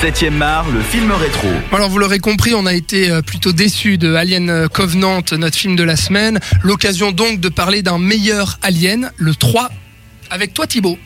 7ème 0.00 0.40
art, 0.40 0.70
le 0.70 0.80
film 0.80 1.12
rétro. 1.12 1.48
Alors 1.72 1.90
vous 1.90 1.98
l'aurez 1.98 2.20
compris, 2.20 2.54
on 2.54 2.64
a 2.64 2.72
été 2.72 3.10
euh, 3.10 3.20
plutôt 3.20 3.52
déçus 3.52 3.98
de 3.98 4.14
Alien 4.14 4.66
Covenant, 4.70 5.20
notre 5.32 5.58
film 5.58 5.76
de 5.76 5.82
la 5.82 5.96
semaine. 5.96 6.40
L'occasion 6.62 7.12
donc 7.12 7.38
de 7.38 7.50
parler 7.50 7.82
d'un 7.82 7.98
meilleur 7.98 8.58
Alien, 8.62 9.12
le 9.18 9.34
3, 9.34 9.68
avec 10.30 10.54
toi 10.54 10.66
Thibaut. 10.66 10.96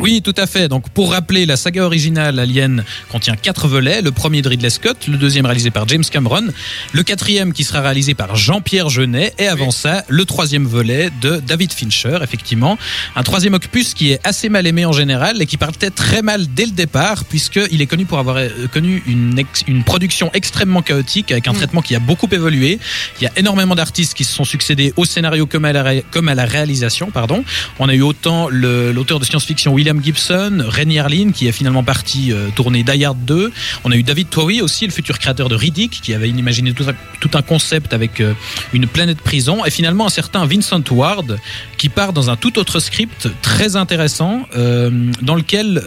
Oui, 0.00 0.22
tout 0.22 0.34
à 0.36 0.46
fait. 0.46 0.68
Donc, 0.68 0.88
pour 0.90 1.12
rappeler, 1.12 1.46
la 1.46 1.56
saga 1.56 1.84
originale 1.84 2.38
Alien 2.38 2.84
contient 3.10 3.36
quatre 3.36 3.68
volets. 3.68 4.00
Le 4.02 4.10
premier 4.10 4.42
de 4.42 4.48
Ridley 4.48 4.70
Scott, 4.70 5.06
le 5.06 5.16
deuxième 5.16 5.44
réalisé 5.46 5.70
par 5.70 5.86
James 5.88 6.04
Cameron, 6.04 6.48
le 6.92 7.02
quatrième 7.02 7.52
qui 7.52 7.64
sera 7.64 7.80
réalisé 7.80 8.14
par 8.14 8.34
Jean-Pierre 8.36 8.88
Jeunet, 8.88 9.34
et 9.38 9.46
avant 9.46 9.70
ça, 9.70 10.04
le 10.08 10.24
troisième 10.24 10.64
volet 10.64 11.10
de 11.20 11.40
David 11.46 11.72
Fincher, 11.72 12.18
effectivement. 12.22 12.78
Un 13.14 13.22
troisième 13.22 13.54
opus 13.54 13.94
qui 13.94 14.12
est 14.12 14.26
assez 14.26 14.48
mal 14.48 14.66
aimé 14.66 14.86
en 14.86 14.92
général 14.92 15.42
et 15.42 15.46
qui 15.46 15.56
partait 15.56 15.90
très 15.90 16.22
mal 16.22 16.46
dès 16.54 16.64
le 16.66 16.72
départ, 16.72 17.24
puisqu'il 17.24 17.82
est 17.82 17.86
connu 17.86 18.06
pour 18.06 18.18
avoir 18.18 18.36
euh, 18.36 18.48
connu 18.72 19.02
une, 19.06 19.42
une 19.66 19.84
production 19.84 20.30
extrêmement 20.32 20.82
chaotique 20.82 21.30
avec 21.32 21.46
un 21.46 21.52
mm. 21.52 21.56
traitement 21.56 21.82
qui 21.82 21.94
a 21.94 21.98
beaucoup 21.98 22.28
évolué. 22.32 22.78
Il 23.20 23.24
y 23.24 23.26
a 23.26 23.32
énormément 23.36 23.74
d'artistes 23.74 24.14
qui 24.14 24.24
se 24.24 24.32
sont 24.32 24.44
succédés 24.44 24.92
au 24.96 25.04
scénario 25.04 25.46
comme 25.46 25.64
à 25.64 25.72
la, 25.72 26.00
comme 26.10 26.28
à 26.28 26.34
la 26.34 26.44
réalisation, 26.44 27.10
pardon. 27.10 27.44
On 27.78 27.88
a 27.88 27.94
eu 27.94 28.02
autant 28.02 28.48
l'auteur 28.50 29.20
de 29.20 29.24
science-fiction 29.24 29.72
William 29.72 29.89
Gibson, 30.02 30.62
Renny 30.66 30.98
Harlin 30.98 31.32
qui 31.32 31.48
est 31.48 31.52
finalement 31.52 31.82
parti 31.82 32.32
euh, 32.32 32.48
tourner 32.54 32.82
Die 32.82 33.04
Hard 33.04 33.18
2. 33.24 33.52
On 33.84 33.90
a 33.90 33.96
eu 33.96 34.02
David 34.02 34.30
Towie 34.30 34.62
aussi, 34.62 34.86
le 34.86 34.92
futur 34.92 35.18
créateur 35.18 35.48
de 35.48 35.54
Riddick, 35.54 36.00
qui 36.02 36.14
avait 36.14 36.28
imaginé 36.28 36.72
tout 36.72 37.30
un, 37.34 37.42
concept 37.42 37.92
avec 37.92 38.20
euh, 38.20 38.34
une 38.72 38.86
planète 38.86 39.20
prison. 39.20 39.64
Et 39.64 39.70
finalement 39.70 40.06
un 40.06 40.10
certain 40.10 40.46
Vincent 40.46 40.82
Ward 40.90 41.38
qui 41.80 41.88
part 41.88 42.12
dans 42.12 42.28
un 42.28 42.36
tout 42.36 42.58
autre 42.58 42.78
script 42.78 43.28
très 43.40 43.76
intéressant 43.76 44.46
euh, 44.54 44.90
dans 45.22 45.34
lequel 45.34 45.82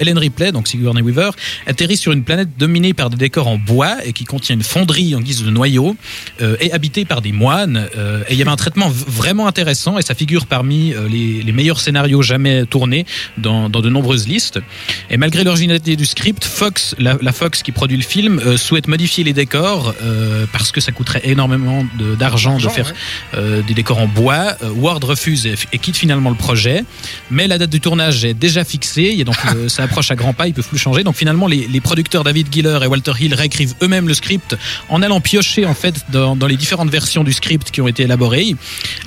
Ellen 0.00 0.18
Ripley, 0.18 0.50
donc 0.50 0.66
Sigourney 0.66 1.02
Weaver, 1.02 1.30
atterrit 1.66 1.96
sur 1.96 2.10
une 2.10 2.24
planète 2.24 2.48
dominée 2.58 2.94
par 2.94 3.10
des 3.10 3.16
décors 3.16 3.46
en 3.46 3.56
bois 3.56 3.96
et 4.04 4.12
qui 4.12 4.24
contient 4.24 4.56
une 4.56 4.64
fonderie 4.64 5.14
en 5.14 5.20
guise 5.20 5.44
de 5.44 5.50
noyau 5.50 5.96
et 6.40 6.72
habitée 6.72 7.04
par 7.04 7.22
des 7.22 7.30
moines. 7.30 7.88
et 8.28 8.32
il 8.32 8.36
y 8.36 8.42
avait 8.42 8.50
un 8.50 8.56
traitement 8.56 8.88
vraiment 8.88 9.46
intéressant 9.46 9.98
et 9.98 10.02
ça 10.02 10.14
figure 10.14 10.46
parmi 10.46 10.92
les, 11.08 11.42
les 11.42 11.52
meilleurs 11.52 11.80
scénarios 11.80 12.22
jamais 12.22 12.66
tournés 12.66 13.06
dans, 13.38 13.68
de 13.68 13.88
nombreuses 13.88 14.28
listes. 14.28 14.60
Et 15.10 15.16
malgré 15.16 15.44
l'originalité 15.44 15.96
du 15.96 16.06
script, 16.06 16.44
Fox, 16.44 16.94
la, 16.98 17.32
Fox 17.32 17.62
qui 17.62 17.72
produit 17.72 17.96
le 17.96 18.02
film, 18.02 18.38
euh, 18.38 18.56
souhaite 18.56 18.88
modifier 18.88 19.24
les 19.24 19.32
décors 19.32 19.94
euh, 20.02 20.46
parce 20.52 20.72
que 20.72 20.80
ça 20.80 20.92
coûterait 20.92 21.22
énormément 21.24 21.84
d'argent 22.18 22.58
de, 22.58 22.68
faire 22.68 22.92
euh, 23.34 23.62
des 23.62 23.74
décors 23.74 23.98
en 23.98 24.08
bois. 24.08 24.56
Ward 24.74 25.04
refuse 25.04 25.35
et, 25.44 25.78
quitte 25.78 25.96
finalement 25.96 26.30
le 26.30 26.36
projet, 26.36 26.84
mais 27.30 27.46
la 27.46 27.58
date 27.58 27.70
du 27.70 27.80
tournage 27.80 28.24
est 28.24 28.34
déjà 28.34 28.64
fixée 28.64 29.14
et 29.18 29.24
donc 29.24 29.36
ça 29.68 29.82
approche 29.82 30.10
à 30.10 30.16
grands 30.16 30.32
pas, 30.32 30.46
ils 30.46 30.54
peuvent 30.54 30.68
plus 30.68 30.78
changer. 30.78 31.04
Donc 31.04 31.16
finalement, 31.16 31.46
les, 31.46 31.80
producteurs 31.80 32.24
David 32.24 32.48
Giller 32.50 32.78
et 32.82 32.86
Walter 32.86 33.12
Hill 33.20 33.34
réécrivent 33.34 33.74
eux-mêmes 33.82 34.08
le 34.08 34.14
script 34.14 34.56
en 34.88 35.02
allant 35.02 35.20
piocher 35.20 35.66
en 35.66 35.74
fait 35.74 35.94
dans, 36.10 36.34
dans, 36.34 36.46
les 36.46 36.56
différentes 36.56 36.90
versions 36.90 37.22
du 37.22 37.32
script 37.32 37.70
qui 37.70 37.80
ont 37.80 37.88
été 37.88 38.04
élaborées, 38.04 38.56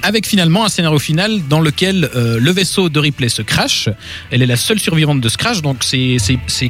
avec 0.03 0.27
finalement 0.27 0.66
un 0.66 0.69
scénario 0.69 1.00
final 1.00 1.41
dans 1.50 1.59
lequel 1.59 2.09
le 2.13 2.52
vaisseau 2.52 2.89
de 2.89 3.00
Ripley 3.00 3.30
se 3.30 3.41
crache 3.41 3.89
elle 4.31 4.41
est 4.41 4.45
la 4.45 4.57
seule 4.57 4.80
survivante 4.80 5.22
de 5.22 5.30
Scratch, 5.30 5.61
donc 5.61 5.83
ses, 5.83 6.17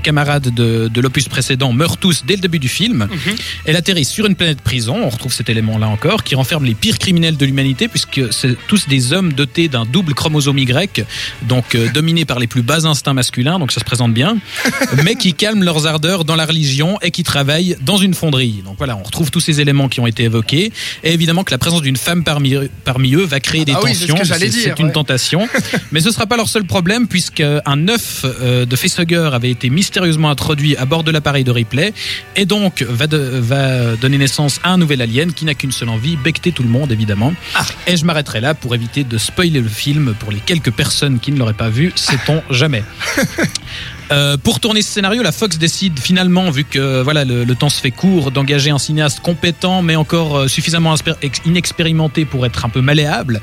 camarades 0.02 0.54
de, 0.54 1.02
l'opus 1.02 1.28
précédent 1.28 1.74
meurent 1.74 1.98
tous 1.98 2.24
dès 2.26 2.36
le 2.36 2.42
début 2.42 2.60
du 2.60 2.68
film. 2.68 3.08
Mhm. 3.10 3.36
Elle 3.66 3.76
atterrit 3.76 4.06
sur 4.06 4.26
une 4.26 4.36
planète 4.36 4.62
prison, 4.62 4.98
on 5.04 5.10
retrouve 5.10 5.34
cet 5.34 5.50
élément-là 5.50 5.88
encore, 5.88 6.24
qui 6.24 6.36
renferme 6.36 6.66
les 6.66 6.76
pires 6.76 7.00
criminels 7.00 7.38
de 7.38 7.46
l'humanité, 7.46 7.88
puisque 7.88 8.22
c'est 8.32 8.56
tous 8.68 8.88
des 8.88 9.14
hommes 9.14 9.34
d'un 9.68 9.86
double 9.86 10.14
chromosome 10.14 10.60
Y, 10.60 11.06
donc 11.44 11.76
euh, 11.76 11.90
dominés 11.92 12.26
par 12.26 12.40
les 12.40 12.48
plus 12.48 12.62
bas 12.62 12.86
instincts 12.86 13.14
masculins, 13.14 13.60
donc 13.60 13.72
ça 13.72 13.80
se 13.80 13.86
présente 13.86 14.14
bien, 14.14 14.38
mais 15.04 15.16
qui 15.16 15.34
calment 15.34 15.64
leurs 15.64 15.88
ardeurs 15.88 16.24
dans 16.24 16.36
la 16.36 16.46
religion 16.46 16.98
et 17.02 17.12
qui 17.12 17.24
travaillent 17.24 17.76
dans 17.82 17.98
une 17.98 18.14
fonderie. 18.14 18.62
Donc 18.64 18.76
voilà, 18.78 18.96
on 18.96 19.04
retrouve 19.04 19.32
tous 19.32 19.40
ces 19.40 19.60
éléments 19.60 19.90
qui 19.90 20.00
ont 20.00 20.08
été 20.08 20.24
évoqués, 20.24 20.72
et 21.04 21.14
évidemment 21.14 21.44
que 21.44 21.52
la 21.52 21.58
présence 21.58 21.82
d'une 21.82 21.98
femme 21.98 22.24
parmi, 22.24 22.56
parmi 22.86 23.16
eux 23.16 23.26
va 23.26 23.40
créer 23.40 23.66
des 23.66 23.74
ah 23.76 23.82
tensions, 23.82 24.18
c'est 24.24 24.80
une 24.80 24.92
tentation, 24.92 25.48
mais 25.92 26.00
ce 26.00 26.08
ne 26.08 26.14
sera 26.14 26.28
pas 26.28 26.38
leur 26.38 26.48
seul 26.48 26.66
problème, 26.66 27.08
puisque 27.08 27.42
un 27.42 27.88
œuf 27.88 28.24
euh, 28.24 28.66
de 28.66 28.76
facehugger 28.76 29.30
avait 29.34 29.52
été 29.52 29.70
mystérieusement 29.70 30.30
introduit 30.30 30.76
à 30.78 30.86
bord 30.86 31.04
de 31.04 31.12
l'appareil 31.12 31.44
de 31.44 31.52
replay 31.52 31.94
et 32.36 32.46
donc 32.46 32.84
va, 32.84 33.06
va, 33.08 33.96
donner 33.96 34.18
naissance 34.18 34.60
à 34.64 34.72
un 34.72 34.78
nouvel 34.78 35.02
alien 35.02 35.34
qui 35.34 35.46
n'a 35.46 35.54
qu'une 35.54 35.72
seule 35.72 35.90
envie, 35.90 36.16
becter 36.18 36.52
tout 36.52 36.64
le 36.64 36.70
monde 36.70 36.92
évidemment. 36.92 37.34
Ah. 37.56 37.66
Et 37.88 37.98
je 37.98 38.06
m'arrêterai 38.06 38.42
là 38.42 38.54
pour 38.54 38.76
éviter 38.76 39.04
de 39.04 39.18
spoiler 39.18 39.39
le 39.48 39.70
film 39.70 40.14
pour 40.20 40.32
les 40.32 40.40
quelques 40.40 40.72
personnes 40.72 41.20
qui 41.20 41.32
ne 41.32 41.40
l'auraient 41.40 41.54
pas 41.54 41.70
vu, 41.70 41.94
sait-on 41.96 42.44
jamais. 42.50 42.84
Euh, 44.12 44.38
pour 44.38 44.60
tourner 44.60 44.82
ce 44.82 44.90
scénario, 44.90 45.22
la 45.22 45.32
Fox 45.32 45.58
décide 45.58 46.00
finalement, 46.00 46.50
vu 46.50 46.64
que 46.64 47.02
voilà 47.02 47.26
le, 47.26 47.46
temps 47.56 47.70
se 47.70 47.80
fait 47.80 47.92
court, 47.92 48.32
d'engager 48.32 48.72
un 48.72 48.78
cinéaste 48.78 49.20
compétent 49.20 49.82
mais 49.82 49.96
encore 49.96 50.38
euh, 50.38 50.48
suffisamment 50.48 50.96
inexpérimenté 51.46 52.26
pour 52.26 52.46
être 52.46 52.66
un 52.66 52.70
peu 52.70 52.82
malléable. 52.82 53.42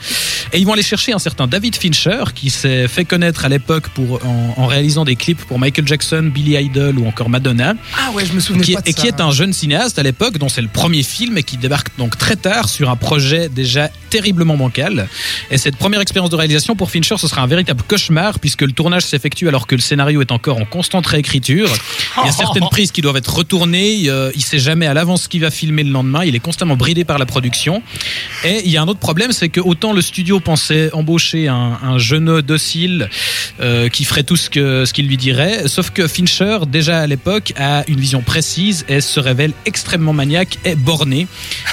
Et 0.53 0.59
ils 0.59 0.67
vont 0.67 0.73
aller 0.73 0.83
chercher 0.83 1.13
un 1.13 1.19
certain 1.19 1.47
David 1.47 1.77
Fincher 1.77 2.25
qui 2.35 2.51
s'est 2.51 2.89
fait 2.89 3.05
connaître 3.05 3.45
à 3.45 3.49
l'époque 3.49 3.89
pour 3.91 4.21
en, 4.25 4.67
réalisant 4.67 5.05
des 5.05 5.17
clips 5.17 5.45
pour 5.45 5.59
Michael 5.59 5.87
Jackson, 5.87 6.31
Billy 6.33 6.57
Idol 6.57 6.99
ou 6.99 7.07
encore 7.07 7.29
Madonna. 7.29 7.75
Ah 7.99 8.11
ouais, 8.13 8.25
je 8.25 8.33
me 8.33 8.41
souviens 8.41 8.63
qui, 8.63 8.73
pas 8.73 8.81
de 8.81 8.89
Et 8.89 8.95
qui 8.95 9.07
est 9.07 9.21
un 9.21 9.31
jeune 9.31 9.53
cinéaste 9.53 9.99
à 9.99 10.03
l'époque 10.03 10.39
dont 10.39 10.49
c'est 10.49 10.63
le 10.63 10.69
premier 10.69 11.03
film 11.03 11.39
et 11.39 11.43
qui 11.43 11.57
débarque 11.57 11.97
donc 11.99 12.19
très 12.19 12.37
tard 12.37 12.69
sur 12.69 12.91
un 12.91 12.97
projet 12.97 13.49
déjà 13.49 13.91
terriblement 14.11 14.57
bancal. 14.57 15.09
Et 15.51 15.59
cette 15.59 15.77
première 15.77 16.01
expérience 16.01 16.31
de 16.31 16.37
réalisation 16.37 16.75
pour 16.75 16.91
Fincher, 16.91 17.17
ce 17.19 17.29
sera 17.29 17.43
un 17.43 17.47
véritable 17.47 17.83
cauchemar 17.87 18.39
puisque 18.39 18.63
le 18.63 18.73
tournage 18.73 19.05
s'effectue 19.05 19.49
alors 19.49 19.67
que 19.67 19.75
le 19.75 19.81
scénario 19.81 20.16
est 20.21 20.33
encore 20.33 20.59
en 20.59 20.65
constante 20.65 21.07
réécriture. 21.07 21.69
Il 22.19 22.27
y 22.27 22.29
a 22.29 22.33
certaines 22.33 22.69
prises 22.71 22.93
qui 22.93 23.03
doivent 23.03 23.17
être 23.17 23.35
retournées. 23.35 23.95
Il 24.35 24.43
sait 24.43 24.59
jamais 24.59 24.87
à 24.87 24.95
l'avance 24.95 25.25
ce 25.25 25.29
qu'il 25.29 25.41
va 25.41 25.51
filmer 25.51 25.85
le 25.85 25.91
lendemain. 25.91 26.25
Il 26.25 26.35
est 26.35 26.41
constamment 26.41 26.77
bridé 26.77 27.05
par 27.05 27.19
la 27.19 27.27
production. 27.27 27.83
Et 28.45 28.63
il 28.65 28.71
y 28.71 28.77
a 28.77 28.83
un 28.83 28.89
autre 28.89 29.01
problème, 29.01 29.33
c'est 29.33 29.49
que 29.49 29.61
autant 29.61 29.93
le 29.93 30.03
studio 30.03 30.41
pensait 30.41 30.93
embaucher 30.93 31.49
un, 31.49 31.79
un 31.83 31.99
jeune 31.99 32.41
docile 32.41 33.09
euh, 33.61 33.89
qui 33.89 34.05
ferait 34.05 34.23
tout 34.23 34.37
ce 34.37 34.93
qu'il 34.93 35.07
lui 35.07 35.17
dirait, 35.17 35.67
sauf 35.67 35.91
que 35.91 36.07
Fincher 36.07 36.59
déjà 36.69 37.01
à 37.01 37.07
l'époque 37.07 37.55
a 37.57 37.85
une 37.89 37.99
vision 37.99 38.21
précise 38.21 38.85
et 38.89 39.01
se 39.01 39.19
révèle 39.19 39.53
extrêmement 39.65 40.13
maniaque 40.13 40.59
et 40.65 40.75
borné. 40.75 41.27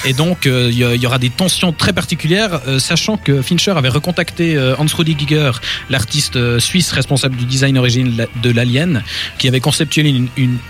Et 0.04 0.14
donc 0.14 0.46
euh, 0.46 0.70
il 0.72 0.78
y, 0.78 1.06
aura 1.06 1.18
des 1.18 1.28
tensions 1.28 1.72
très 1.72 1.92
particulières, 1.92 2.60
euh, 2.66 2.78
sachant 2.78 3.16
que 3.16 3.42
Fincher 3.42 3.72
avait 3.72 3.90
recontacté 3.90 4.58
Hans 4.78 4.86
Rudi 4.96 5.14
Giger, 5.18 5.52
l'artiste 5.90 6.58
suisse 6.58 6.90
responsable 6.92 7.36
du 7.36 7.44
design 7.44 7.76
origine 7.76 8.26
de 8.42 8.50
l'Alien 8.50 9.02
qui 9.38 9.48
avait 9.48 9.60
conceptualisé 9.60 10.16
une, 10.16 10.28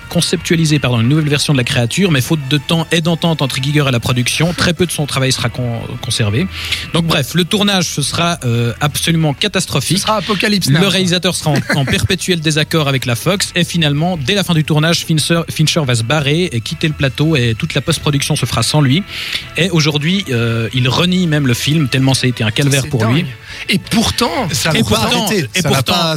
conceptualisé, 0.09 0.79
pardon, 0.79 1.01
une 1.01 1.09
nouvelle 1.09 1.29
version 1.29 1.53
de 1.53 1.59
la 1.59 1.65
créature, 1.65 2.11
mais 2.11 2.21
faute 2.21 2.41
de 2.49 2.59
temps 2.59 2.87
et 2.93 3.01
d'entente 3.01 3.43
entre 3.43 3.63
Giger 3.63 3.85
et 3.89 3.91
la 3.91 4.01
production, 4.01 4.53
très 4.53 4.75
peu 4.75 4.87
de 4.87 4.93
son 4.93 5.07
travail 5.07 5.33
sera 5.33 5.49
conservé. 5.49 6.47
Donc 6.93 7.07
bref, 7.07 7.35
le 7.35 7.45
tournage 7.45 7.89
ce 7.89 8.03
sera 8.03 8.39
euh, 8.45 8.73
absolument 8.81 9.35
catastrophique. 9.35 9.99
Ce 9.99 10.03
sera 10.03 10.17
apocalypse. 10.17 10.69
Le 10.69 10.87
réalisateur 10.87 11.35
sera 11.35 11.55
en, 11.75 11.85
perpétuel 11.85 12.41
désaccord 12.41 12.89
avec 12.89 13.07
la 13.07 13.17
Fox 13.17 13.53
et 13.55 13.65
finalement, 13.65 14.17
dès 14.17 14.35
la 14.35 14.45
fin 14.45 14.55
du 14.55 14.65
tournage, 14.65 15.05
Fincher, 15.05 15.43
Fincher 15.51 15.83
va 15.87 15.95
se 15.95 16.03
barrer 16.03 16.45
et 16.53 16.61
quitter 16.61 16.89
le 16.89 16.95
plateau 16.95 17.37
et 17.37 17.55
toute 17.59 17.75
la 17.75 17.81
post-production 17.81 18.37
se 18.37 18.47
fera 18.47 18.63
sans 18.63 18.81
lui. 18.81 19.03
Et 19.57 19.71
aujourd'hui, 19.71 20.25
euh, 20.31 20.69
il 20.75 20.89
renie 20.89 21.27
même 21.27 21.47
le 21.47 21.55
film 21.55 21.89
tellement 21.89 22.15
ça 22.15 22.27
a 22.27 22.29
été 22.29 22.45
un 22.45 22.51
calvaire 22.51 22.87
pour 22.89 23.05
lui. 23.07 23.25
Et 23.69 23.79
pourtant, 23.79 24.49
ça 24.53 24.71
et 24.75 24.83
pourtant, 24.83 25.29
et 25.31 25.63
pourtant. 25.63 26.15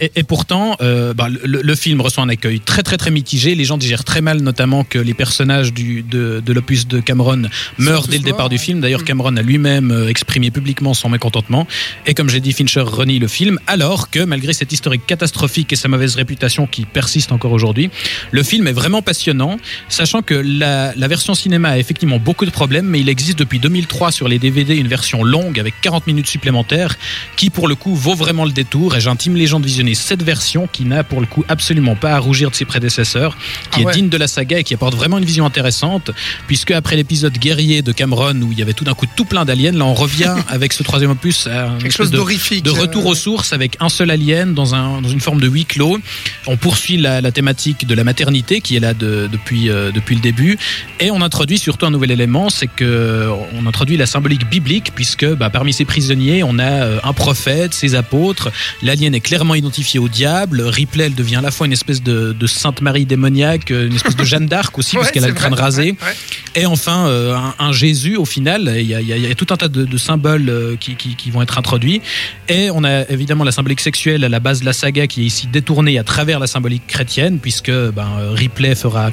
Et, 0.00 0.22
pourtant, 0.22 0.76
euh, 0.80 1.14
bah, 1.14 1.28
le, 1.28 1.74
film 1.74 2.00
reçoit 2.00 2.22
un 2.22 2.28
accueil 2.28 2.60
très 2.60 2.82
très 2.82 2.96
très 2.96 3.10
mitigé. 3.10 3.54
Les 3.54 3.64
gens 3.64 3.78
digèrent 3.78 4.04
très 4.04 4.20
mal, 4.20 4.40
notamment 4.40 4.84
que 4.84 4.98
les 4.98 5.14
personnages 5.14 5.72
du, 5.72 6.02
de, 6.02 6.42
de 6.44 6.52
l'opus 6.52 6.86
de 6.86 7.00
Cameron 7.00 7.42
meurent 7.78 8.08
dès 8.08 8.18
le 8.18 8.24
départ 8.24 8.48
du 8.48 8.58
film. 8.58 8.80
D'ailleurs, 8.80 9.02
mm. 9.02 9.04
Cameron 9.04 9.36
a 9.36 9.42
lui-même 9.42 9.90
euh, 9.90 10.08
exprimé 10.08 10.50
publiquement 10.50 10.94
son 10.94 11.08
mécontentement. 11.08 11.66
Et 12.06 12.14
comme 12.14 12.28
j'ai 12.28 12.40
dit, 12.40 12.52
Fincher 12.52 12.80
renie 12.80 13.18
le 13.18 13.28
film, 13.28 13.58
alors 13.66 14.10
que 14.10 14.20
malgré 14.20 14.52
cette 14.52 14.72
historique 14.72 15.06
catastrophique 15.06 15.72
et 15.72 15.76
sa 15.76 15.88
mauvaise 15.88 16.16
réputation 16.16 16.66
qui 16.66 16.84
persiste 16.84 17.32
encore 17.32 17.52
aujourd'hui, 17.52 17.90
le 18.30 18.42
film 18.42 18.66
est 18.66 18.72
vraiment 18.72 19.02
passionnant, 19.02 19.56
sachant 19.88 20.22
que 20.22 20.34
la, 20.34 20.92
la 20.96 21.08
version 21.08 21.34
cinéma 21.34 21.70
a 21.70 21.78
effectivement 21.78 22.18
beaucoup 22.18 22.46
de 22.46 22.50
problèmes, 22.50 22.86
mais 22.86 23.00
il 23.00 23.08
existe 23.08 23.38
depuis 23.38 23.58
2003 23.58 24.12
sur 24.12 24.28
les 24.28 24.38
DVD 24.38 24.76
une 24.76 24.88
version 24.88 25.22
longue 25.22 25.58
avec 25.58 25.74
40 25.80 25.89
minutes 26.06 26.26
supplémentaires 26.26 26.96
qui 27.36 27.50
pour 27.50 27.68
le 27.68 27.74
coup 27.74 27.94
vaut 27.94 28.14
vraiment 28.14 28.44
le 28.44 28.52
détour. 28.52 28.96
Et 28.96 29.00
j'intime 29.00 29.34
les 29.34 29.46
gens 29.46 29.60
de 29.60 29.66
visionner 29.66 29.94
cette 29.94 30.22
version 30.22 30.68
qui 30.70 30.84
n'a 30.84 31.04
pour 31.04 31.20
le 31.20 31.26
coup 31.26 31.44
absolument 31.48 31.96
pas 31.96 32.14
à 32.14 32.18
rougir 32.18 32.50
de 32.50 32.54
ses 32.54 32.64
prédécesseurs, 32.64 33.36
qui 33.70 33.82
ah 33.84 33.90
est 33.90 33.94
digne 33.94 34.08
de 34.08 34.16
la 34.16 34.28
saga 34.28 34.58
et 34.58 34.64
qui 34.64 34.74
apporte 34.74 34.94
vraiment 34.94 35.18
une 35.18 35.24
vision 35.24 35.46
intéressante 35.46 36.10
puisque 36.46 36.70
après 36.70 36.96
l'épisode 36.96 37.36
guerrier 37.38 37.82
de 37.82 37.92
Cameron 37.92 38.40
où 38.42 38.52
il 38.52 38.58
y 38.58 38.62
avait 38.62 38.72
tout 38.72 38.84
d'un 38.84 38.94
coup 38.94 39.06
tout 39.16 39.24
plein 39.24 39.44
d'aliens, 39.44 39.72
là 39.72 39.84
on 39.84 39.94
revient 39.94 40.34
avec 40.48 40.72
ce 40.72 40.82
troisième 40.82 41.10
opus 41.10 41.46
à 41.46 41.70
quelque 41.80 41.92
chose 41.92 42.10
de, 42.10 42.60
de 42.60 42.70
retour 42.70 43.06
aux 43.06 43.14
sources 43.14 43.52
avec 43.52 43.76
un 43.80 43.88
seul 43.88 44.10
alien 44.10 44.54
dans, 44.54 44.74
un, 44.74 45.00
dans 45.00 45.08
une 45.08 45.20
forme 45.20 45.40
de 45.40 45.48
huis 45.48 45.64
clos. 45.64 45.98
On 46.46 46.56
poursuit 46.56 46.96
la, 46.96 47.30
thématique 47.30 47.86
de 47.86 47.94
la 47.94 48.04
maternité 48.04 48.60
qui 48.60 48.76
est 48.76 48.80
là 48.80 48.94
depuis, 48.94 49.68
euh, 49.68 49.92
depuis 49.92 50.14
le 50.14 50.20
début. 50.20 50.58
Et 50.98 51.10
on 51.10 51.22
introduit 51.22 51.58
surtout 51.58 51.86
un 51.86 51.90
nouvel 51.90 52.10
élément, 52.10 52.50
c'est 52.50 52.66
que 52.66 53.28
on 53.54 53.66
introduit 53.66 53.96
la 53.96 54.06
symbolique 54.06 54.48
biblique 54.48 54.92
puisque 54.94 55.26
bah, 55.26 55.50
parmi 55.50 55.72
ses 55.80 55.86
prisonniers. 55.86 56.42
On 56.44 56.58
a 56.58 56.64
euh, 56.84 56.98
un 57.04 57.14
prophète, 57.14 57.72
ses 57.72 57.94
apôtres. 57.94 58.50
L'alien 58.82 59.14
est 59.14 59.20
clairement 59.20 59.54
identifié 59.54 59.98
au 59.98 60.08
diable. 60.08 60.60
Ripley, 60.60 61.04
elle 61.06 61.14
devient 61.14 61.36
à 61.36 61.40
la 61.40 61.50
fois 61.50 61.66
une 61.66 61.72
espèce 61.72 62.02
de, 62.02 62.32
de 62.38 62.46
Sainte 62.46 62.82
Marie 62.82 63.06
démoniaque, 63.06 63.70
euh, 63.70 63.86
une 63.86 63.94
espèce 63.94 64.14
de 64.16 64.24
Jeanne 64.24 64.46
d'Arc 64.46 64.76
aussi, 64.78 64.96
Ouais, 65.00 65.02
puisqu'elle 65.02 65.24
a 65.24 65.28
le 65.28 65.32
crâne 65.34 65.52
vrai, 65.52 65.62
rasé. 65.62 65.82
ouais, 65.82 65.96
ouais. 66.02 66.60
Et 66.62 66.66
enfin, 66.66 67.06
euh, 67.06 67.34
un, 67.34 67.54
un 67.58 67.72
Jésus 67.72 68.16
au 68.16 68.26
final. 68.26 68.70
Il 68.76 68.86
y 68.86 68.94
a, 68.94 69.00
y 69.00 69.30
y 69.30 69.34
tout 69.36 69.46
un 69.50 69.56
tas 69.56 69.68
de, 69.68 69.84
de 69.86 69.96
symboles 69.98 70.76
qui, 70.80 70.96
qui- 70.96 71.16
qui 71.16 71.30
vont 71.30 71.40
être 71.40 71.56
introduits. 71.56 72.02
Et 72.48 72.70
on 72.70 72.84
a 72.84 73.08
évidemment 73.08 73.44
la 73.44 73.52
symbolique 73.52 73.80
sexuelle 73.80 74.22
à 74.24 74.28
la 74.28 74.40
base 74.40 74.60
de 74.60 74.66
la 74.66 74.74
saga 74.74 75.06
qui 75.06 75.22
est 75.22 75.26
ici 75.26 75.46
détournée 75.46 75.98
à 75.98 76.04
travers 76.04 76.38
la 76.40 76.46
symbolique 76.46 76.86
chrétienne, 76.86 77.38
puisque 77.38 77.70
ben, 77.70 78.08
Ripley 78.34 78.74
fera, 78.74 79.10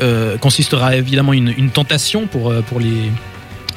euh, 0.00 0.36
consistera 0.36 0.96
évidemment 0.96 1.32
une, 1.32 1.54
une 1.56 1.70
tentation 1.70 2.26
pour, 2.26 2.52
pour 2.64 2.78
les. 2.80 3.08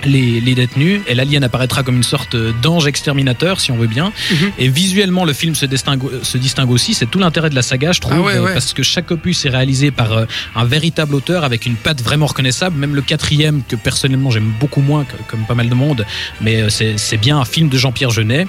Les, 0.05 0.41
les 0.41 0.55
détenus 0.55 1.01
et 1.07 1.15
l'alien 1.15 1.43
apparaîtra 1.43 1.81
comme 1.83 1.95
une 1.95 2.03
sorte 2.03 2.35
d'ange 2.61 2.87
exterminateur 2.87 3.61
si 3.61 3.71
on 3.71 3.77
veut 3.77 3.87
bien 3.87 4.11
Mhm. 4.31 4.51
et 4.59 4.67
visuellement 4.67 5.23
le 5.25 5.33
film 5.33 5.55
se 5.55 5.65
distingue, 5.65 6.01
se 6.23 6.37
distingue 6.37 6.71
aussi 6.71 6.93
c'est 6.93 7.05
tout 7.05 7.19
l'intérêt 7.19 7.49
de 7.49 7.55
la 7.55 7.61
saga 7.61 7.91
je 7.93 8.01
trouve 8.01 8.13
Ah 8.17 8.21
ouais, 8.21 8.37
ouais. 8.39 8.49
euh, 8.49 8.53
parce 8.53 8.73
que 8.73 8.83
chaque 8.83 9.11
opus 9.11 9.45
est 9.45 9.49
réalisé 9.49 9.91
par 9.91 10.11
euh, 10.13 10.25
un 10.55 10.65
véritable 10.65 11.15
auteur 11.15 11.43
avec 11.43 11.65
une 11.65 11.75
patte 11.75 12.01
vraiment 12.01 12.25
reconnaissable. 12.25 12.77
Même 12.77 12.95
le 12.95 13.01
quatrième, 13.01 13.61
que 13.67 13.75
personnellement 13.75 14.29
j'aime 14.31 14.51
beaucoup 14.59 14.81
moins, 14.81 15.03
que- 15.05 15.15
comme 15.29 15.45
pas 15.45 15.55
mal 15.55 15.69
de 15.69 15.75
monde, 15.75 16.05
mais 16.41 16.61
euh, 16.63 16.69
c'est 16.69 17.17
bien 17.17 17.37
un 17.39 17.45
film 17.45 17.69
de 17.69 17.77
Jean-Pierre 17.77 18.09
Jeunet. 18.11 18.45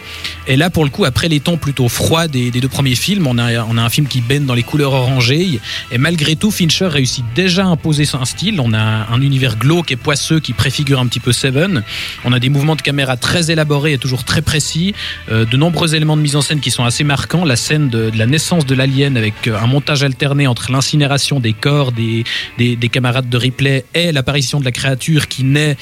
Et 0.46 0.56
là, 0.56 0.70
pour 0.70 0.84
le 0.84 0.90
coup, 0.90 1.04
après 1.04 1.28
les 1.28 1.40
tons 1.40 1.56
plutôt 1.56 1.88
froids 1.88 2.28
des, 2.28 2.50
des 2.50 2.60
deux 2.60 2.68
premiers 2.68 2.94
films, 2.94 3.26
on 3.26 3.38
a, 3.38 3.62
on 3.64 3.76
a 3.78 3.82
un 3.82 3.88
film 3.90 4.06
qui 4.08 4.20
baigne 4.20 4.44
dans 4.44 4.54
les 4.54 4.62
couleurs 4.62 4.92
orangées. 4.92 5.60
Et 5.92 5.98
malgré 5.98 6.36
tout, 6.36 6.50
Fincher 6.50 6.86
réussit 6.88 7.24
déjà 7.34 7.62
à 7.64 7.66
imposer 7.68 8.04
un 8.14 8.24
style. 8.24 8.60
On 8.60 8.72
a 8.72 9.06
un 9.10 9.20
univers 9.20 9.56
glauque 9.56 9.90
et 9.92 9.96
poisseux 9.96 10.40
qui 10.40 10.52
préfigure 10.52 10.98
un 11.00 11.06
petit 11.06 11.20
peu 11.20 11.32
Seven. 11.44 11.82
On 12.24 12.32
a 12.32 12.38
des 12.38 12.48
mouvements 12.48 12.74
de 12.74 12.80
caméra 12.80 13.18
très 13.18 13.50
élaborés 13.50 13.92
et 13.92 13.98
toujours 13.98 14.24
très 14.24 14.40
précis. 14.40 14.94
Euh, 15.30 15.44
de 15.44 15.58
nombreux 15.58 15.94
éléments 15.94 16.16
de 16.16 16.22
mise 16.22 16.36
en 16.36 16.40
scène 16.40 16.60
qui 16.60 16.70
sont 16.70 16.84
assez 16.84 17.04
marquants. 17.04 17.44
La 17.44 17.56
scène 17.56 17.90
de, 17.90 18.08
de 18.08 18.16
la 18.18 18.24
naissance 18.24 18.64
de 18.64 18.74
l'alien 18.74 19.18
avec 19.18 19.46
euh, 19.46 19.58
un 19.60 19.66
montage 19.66 20.02
alterné 20.02 20.46
entre 20.46 20.72
l'incinération 20.72 21.40
des 21.40 21.52
corps 21.52 21.92
des, 21.92 22.24
des, 22.56 22.76
des 22.76 22.88
camarades 22.88 23.28
de 23.28 23.36
Ripley 23.36 23.84
et 23.92 24.10
l'apparition 24.10 24.58
de 24.58 24.64
la 24.64 24.72
créature 24.72 25.28
qui 25.28 25.44
naît, 25.44 25.76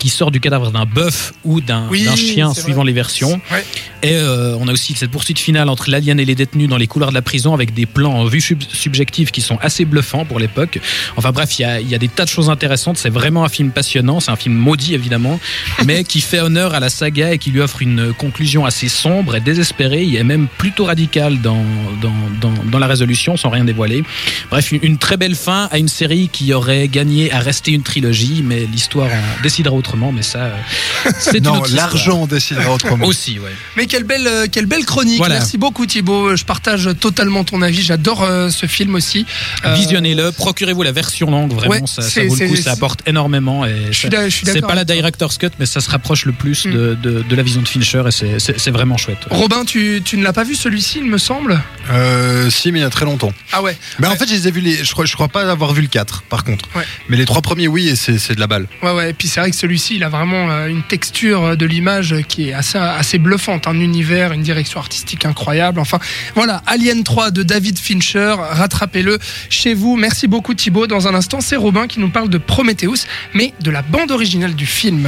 qui 0.00 0.08
sort 0.08 0.32
du 0.32 0.40
cadavre 0.40 0.72
d'un 0.72 0.84
bœuf 0.84 1.32
ou 1.44 1.60
d'un 1.60 1.86
Oui, 1.90 2.08
chien, 2.16 2.52
suivant 2.52 2.80
vrai. 2.82 2.86
les 2.86 2.92
versions. 2.92 3.40
Ouais. 3.52 3.64
Et 4.02 4.14
euh, 4.16 4.56
on 4.58 4.66
a 4.66 4.72
aussi 4.72 4.94
cette 4.94 5.12
poursuite 5.12 5.38
finale 5.38 5.68
entre 5.68 5.90
l'alien 5.90 6.18
et 6.18 6.24
les 6.24 6.34
détenus 6.34 6.68
dans 6.68 6.76
les 6.76 6.88
couloirs 6.88 7.10
de 7.10 7.14
la 7.14 7.22
prison 7.22 7.54
avec 7.54 7.72
des 7.72 7.86
plans 7.86 8.14
en 8.14 8.24
vue 8.24 8.40
sub- 8.40 8.62
subjective 8.68 9.30
qui 9.30 9.42
sont 9.42 9.58
assez 9.62 9.84
bluffants 9.84 10.24
pour 10.24 10.40
l'époque. 10.40 10.80
Enfin 11.16 11.30
bref, 11.30 11.56
il 11.60 11.62
y 11.88 11.90
y 11.92 11.94
a 11.94 11.98
des 11.98 12.08
tas 12.08 12.24
de 12.24 12.30
choses 12.30 12.50
intéressantes. 12.50 12.98
C'est 12.98 13.10
vraiment 13.10 13.44
un 13.44 13.48
film 13.48 13.70
passionnant. 13.70 14.18
C'est 14.18 14.32
un 14.32 14.36
film 14.36 14.54
maudit 14.56 14.94
évidemment, 15.04 15.38
mais 15.84 16.02
qui 16.02 16.20
fait 16.22 16.40
honneur 16.40 16.74
à 16.74 16.80
la 16.80 16.88
saga 16.88 17.32
et 17.34 17.38
qui 17.38 17.50
lui 17.50 17.60
offre 17.60 17.82
une 17.82 18.14
conclusion 18.14 18.64
assez 18.64 18.88
sombre 18.88 19.36
et 19.36 19.40
désespérée 19.40 20.04
et 20.14 20.22
même 20.24 20.46
plutôt 20.58 20.86
radicale 20.86 21.40
dans, 21.42 21.64
dans, 22.00 22.14
dans, 22.40 22.54
dans 22.64 22.78
la 22.78 22.86
résolution 22.86 23.36
sans 23.36 23.50
rien 23.50 23.64
dévoiler. 23.64 24.02
Bref, 24.50 24.72
une, 24.72 24.80
une 24.82 24.98
très 24.98 25.18
belle 25.18 25.34
fin 25.34 25.68
à 25.70 25.76
une 25.78 25.88
série 25.88 26.30
qui 26.32 26.52
aurait 26.54 26.88
gagné 26.88 27.30
à 27.32 27.40
rester 27.40 27.72
une 27.72 27.82
trilogie, 27.82 28.42
mais 28.42 28.60
l'histoire 28.72 29.08
en 29.08 29.42
décidera 29.42 29.74
autrement. 29.74 30.10
Mais 30.10 30.22
ça, 30.22 30.38
euh, 30.38 31.10
c'est 31.18 31.40
Non, 31.42 31.62
l'argent 31.74 32.26
décidera 32.26 32.72
autrement. 32.72 33.04
Aussi, 33.06 33.38
ouais. 33.38 33.50
Mais 33.76 33.86
quelle 33.86 34.04
belle, 34.04 34.26
euh, 34.26 34.46
quelle 34.50 34.66
belle 34.66 34.86
chronique. 34.86 35.18
Voilà. 35.18 35.34
Merci 35.34 35.58
beaucoup 35.58 35.84
Thibaut. 35.84 36.34
Je 36.36 36.44
partage 36.44 36.88
totalement 36.98 37.44
ton 37.44 37.60
avis. 37.60 37.82
J'adore 37.82 38.22
euh, 38.22 38.48
ce 38.48 38.64
film 38.66 38.94
aussi. 38.94 39.26
Euh, 39.66 39.74
Visionnez-le, 39.74 40.32
procurez-vous 40.32 40.82
la 40.82 40.92
version 40.92 41.30
longue, 41.30 41.52
vraiment, 41.52 41.74
Ouais, 41.74 41.80
ça, 41.86 42.00
ça 42.02 42.24
vaut 42.24 42.36
le 42.36 42.48
coup, 42.48 42.56
ça 42.56 42.72
apporte 42.72 43.00
énormément. 43.06 43.66
Et 43.66 43.74
Je 43.90 43.98
suis 43.98 44.08
je 44.10 44.28
suis 44.28 44.46
c'est 44.46 44.54
d'accord 44.54 44.70
pas 44.70 44.74
la. 44.76 44.84
Director's 44.94 45.38
cut, 45.38 45.50
mais 45.58 45.66
ça 45.66 45.80
se 45.80 45.90
rapproche 45.90 46.24
le 46.24 46.32
plus 46.32 46.64
Mm. 46.66 46.70
de, 46.72 46.94
de, 47.02 47.22
de 47.22 47.36
la 47.36 47.42
vision 47.42 47.60
de 47.62 47.68
Fincher 47.68 48.02
et 48.06 48.10
c'est- 48.38 48.70
vraiment 48.70 48.96
chouette. 48.96 49.18
Robin, 49.30 49.64
tu, 49.64 50.02
tu 50.04 50.16
ne 50.16 50.24
l'as 50.24 50.32
pas 50.32 50.44
vu 50.44 50.54
celui-ci, 50.54 50.98
il 50.98 51.06
me 51.06 51.18
semble? 51.18 51.60
Euh, 51.92 52.50
si, 52.50 52.72
mais 52.72 52.78
il 52.80 52.82
y 52.82 52.84
a 52.84 52.90
très 52.90 53.04
longtemps. 53.04 53.32
Ah 53.52 53.62
ouais. 53.62 53.76
Mais 53.98 54.06
en 54.06 54.10
Ouais. 54.12 54.16
fait, 54.16 54.26
je 54.28 54.32
les 54.34 54.48
ai 54.48 54.50
vus 54.50 54.60
les. 54.60 54.82
Je 54.84 54.90
crois, 54.92 55.04
je 55.04 55.14
crois 55.14 55.28
pas 55.28 55.48
avoir 55.50 55.72
vu 55.74 55.82
le 55.82 55.88
4, 55.88 56.22
par 56.22 56.44
contre. 56.44 56.68
Ouais. 56.74 56.84
Mais 57.08 57.16
les 57.16 57.24
trois 57.24 57.42
premiers, 57.42 57.68
oui, 57.68 57.88
et 57.88 57.96
c'est 57.96 58.18
c'est 58.18 58.34
de 58.34 58.40
la 58.40 58.46
balle. 58.46 58.66
Ouais, 58.82 58.92
ouais. 58.92 59.10
Et 59.10 59.12
puis 59.12 59.28
c'est 59.28 59.40
vrai 59.40 59.50
que 59.50 59.56
celui-ci, 59.56 59.96
il 59.96 60.04
a 60.04 60.08
vraiment 60.08 60.50
euh, 60.50 60.66
une 60.66 60.82
texture 60.82 61.44
euh, 61.44 61.56
de 61.56 61.66
l'image 61.66 62.14
qui 62.28 62.48
est 62.48 62.52
assez, 62.54 62.78
assez 62.78 63.18
bluffante. 63.18 63.66
Un 63.66 63.78
univers, 63.80 64.32
une 64.32 64.42
direction 64.42 64.80
artistique 64.80 65.24
incroyable. 65.24 65.78
Enfin, 65.80 65.98
voilà. 66.34 66.62
Alien 66.66 67.04
3 67.04 67.30
de 67.30 67.42
David 67.42 67.78
Fincher. 67.78 68.34
Rattrapez-le 68.38 69.18
chez 69.50 69.74
vous. 69.74 69.96
Merci 69.96 70.26
beaucoup 70.26 70.54
Thibaut. 70.54 70.86
Dans 70.86 71.06
un 71.08 71.14
instant, 71.14 71.40
c'est 71.40 71.56
Robin 71.56 71.86
qui 71.86 72.00
nous 72.00 72.10
parle 72.10 72.28
de 72.28 72.38
Prometheus, 72.38 73.06
mais 73.34 73.52
de 73.60 73.70
la 73.70 73.82
bande 73.82 74.10
originale 74.10 74.54
du 74.54 74.66
film. 74.74 75.06